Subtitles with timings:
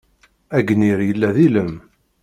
[0.57, 1.73] Agnir yella d ilem.